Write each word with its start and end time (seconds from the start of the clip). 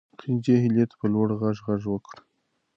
خدیجې 0.19 0.55
هیلې 0.63 0.85
ته 0.89 0.95
په 0.99 1.05
لوړ 1.13 1.27
غږ 1.41 1.57
غږ 1.65 1.83
وکړ. 1.91 2.15